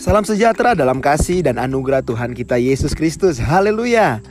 [0.00, 3.36] Salam sejahtera dalam kasih dan anugerah Tuhan kita Yesus Kristus.
[3.36, 4.24] Haleluya.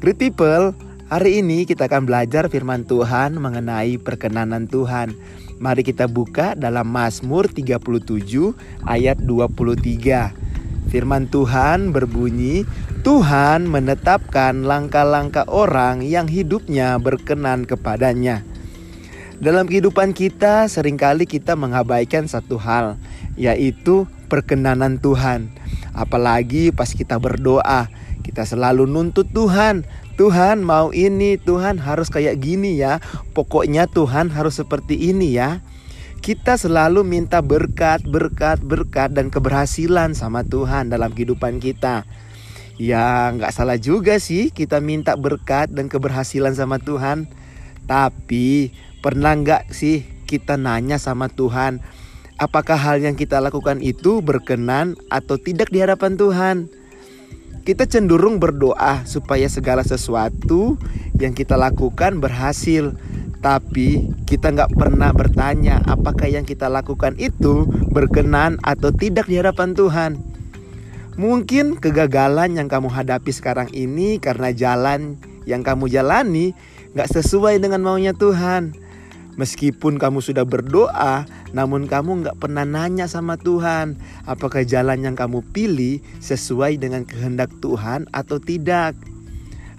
[0.00, 0.72] Great people,
[1.12, 5.12] hari ini kita akan belajar firman Tuhan mengenai perkenanan Tuhan.
[5.60, 8.56] Mari kita buka dalam Mazmur 37
[8.88, 10.88] ayat 23.
[10.88, 12.64] Firman Tuhan berbunyi,
[13.04, 18.40] Tuhan menetapkan langkah-langkah orang yang hidupnya berkenan kepadanya.
[19.36, 22.96] Dalam kehidupan kita sering kali kita mengabaikan satu hal,
[23.36, 25.50] yaitu perkenanan Tuhan.
[25.90, 27.90] Apalagi pas kita berdoa,
[28.22, 29.82] kita selalu nuntut Tuhan.
[30.14, 33.02] Tuhan mau ini, Tuhan harus kayak gini ya.
[33.34, 35.58] Pokoknya Tuhan harus seperti ini ya.
[36.20, 42.04] Kita selalu minta berkat, berkat, berkat dan keberhasilan sama Tuhan dalam kehidupan kita.
[42.80, 47.28] Ya nggak salah juga sih kita minta berkat dan keberhasilan sama Tuhan.
[47.88, 51.80] Tapi pernah nggak sih kita nanya sama Tuhan,
[52.40, 56.56] apakah hal yang kita lakukan itu berkenan atau tidak di hadapan Tuhan.
[57.60, 60.80] Kita cenderung berdoa supaya segala sesuatu
[61.20, 62.96] yang kita lakukan berhasil.
[63.44, 69.76] Tapi kita nggak pernah bertanya apakah yang kita lakukan itu berkenan atau tidak di hadapan
[69.76, 70.12] Tuhan.
[71.20, 76.56] Mungkin kegagalan yang kamu hadapi sekarang ini karena jalan yang kamu jalani
[76.96, 78.76] nggak sesuai dengan maunya Tuhan.
[79.40, 81.24] Meskipun kamu sudah berdoa,
[81.56, 83.96] namun kamu nggak pernah nanya sama Tuhan,
[84.28, 89.00] apakah jalan yang kamu pilih sesuai dengan kehendak Tuhan atau tidak.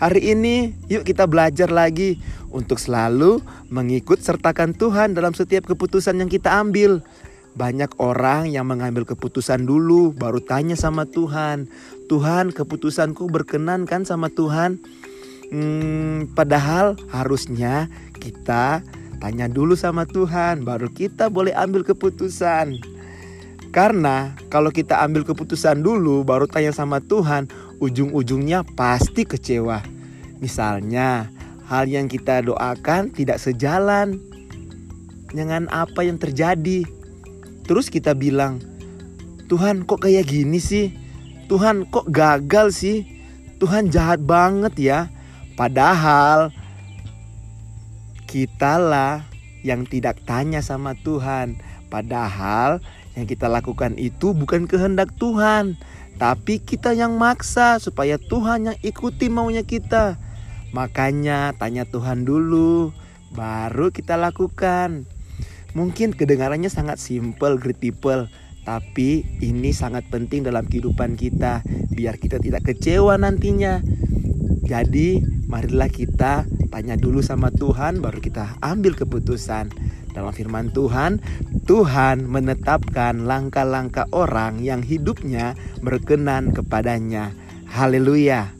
[0.00, 2.16] Hari ini, yuk kita belajar lagi
[2.48, 7.04] untuk selalu mengikut sertakan Tuhan dalam setiap keputusan yang kita ambil.
[7.52, 11.68] Banyak orang yang mengambil keputusan dulu, baru tanya sama Tuhan,
[12.08, 14.80] "Tuhan, keputusanku berkenan kan sama Tuhan?"
[15.52, 18.80] Hmm, padahal harusnya kita
[19.20, 22.80] Tanya dulu sama Tuhan, baru kita boleh ambil keputusan.
[23.70, 27.46] Karena kalau kita ambil keputusan dulu, baru tanya sama Tuhan,
[27.78, 29.84] ujung-ujungnya pasti kecewa.
[30.40, 31.28] Misalnya,
[31.68, 34.18] hal yang kita doakan tidak sejalan
[35.30, 36.82] dengan apa yang terjadi.
[37.68, 38.58] Terus kita bilang,
[39.46, 40.90] Tuhan kok kayak gini sih?
[41.46, 43.06] Tuhan kok gagal sih?
[43.60, 44.98] Tuhan jahat banget ya.
[45.54, 46.50] Padahal
[48.30, 49.26] Kitalah
[49.66, 51.58] yang tidak tanya sama Tuhan.
[51.90, 52.78] Padahal
[53.18, 55.74] yang kita lakukan itu bukan kehendak Tuhan,
[56.14, 60.14] tapi kita yang maksa supaya Tuhan yang ikuti maunya kita.
[60.70, 62.94] Makanya tanya Tuhan dulu,
[63.34, 65.10] baru kita lakukan.
[65.74, 68.30] Mungkin kedengarannya sangat simple, great people,
[68.62, 73.82] tapi ini sangat penting dalam kehidupan kita biar kita tidak kecewa nantinya.
[74.62, 75.18] Jadi,
[75.50, 79.74] marilah kita tanya dulu sama Tuhan baru kita ambil keputusan.
[80.10, 81.22] Dalam firman Tuhan,
[81.66, 87.34] Tuhan menetapkan langkah-langkah orang yang hidupnya berkenan kepadanya.
[87.70, 88.59] Haleluya.